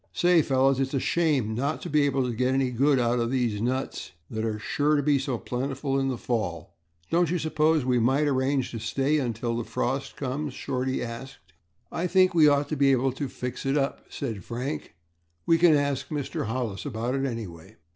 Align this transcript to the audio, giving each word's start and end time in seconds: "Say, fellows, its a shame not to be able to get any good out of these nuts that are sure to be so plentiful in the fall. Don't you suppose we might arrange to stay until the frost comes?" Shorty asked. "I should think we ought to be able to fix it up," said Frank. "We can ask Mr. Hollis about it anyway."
"Say, 0.13 0.41
fellows, 0.41 0.79
its 0.79 0.95
a 0.95 0.99
shame 0.99 1.53
not 1.53 1.79
to 1.83 1.87
be 1.91 2.01
able 2.07 2.23
to 2.23 2.33
get 2.35 2.55
any 2.55 2.71
good 2.71 2.97
out 2.97 3.19
of 3.19 3.29
these 3.29 3.61
nuts 3.61 4.13
that 4.31 4.43
are 4.43 4.57
sure 4.57 4.95
to 4.95 5.03
be 5.03 5.19
so 5.19 5.37
plentiful 5.37 5.99
in 5.99 6.07
the 6.07 6.17
fall. 6.17 6.73
Don't 7.11 7.29
you 7.29 7.37
suppose 7.37 7.85
we 7.85 7.99
might 7.99 8.25
arrange 8.27 8.71
to 8.71 8.79
stay 8.79 9.19
until 9.19 9.55
the 9.55 9.63
frost 9.63 10.15
comes?" 10.17 10.55
Shorty 10.55 11.03
asked. 11.03 11.53
"I 11.91 12.05
should 12.05 12.11
think 12.13 12.33
we 12.33 12.47
ought 12.47 12.67
to 12.69 12.75
be 12.75 12.91
able 12.91 13.11
to 13.11 13.29
fix 13.29 13.63
it 13.63 13.77
up," 13.77 14.07
said 14.09 14.43
Frank. 14.43 14.95
"We 15.45 15.59
can 15.59 15.75
ask 15.75 16.07
Mr. 16.09 16.47
Hollis 16.47 16.83
about 16.83 17.13
it 17.13 17.23
anyway." 17.27 17.75